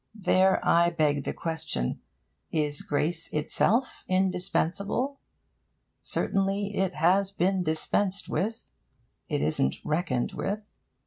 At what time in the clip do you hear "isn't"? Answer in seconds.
9.43-9.75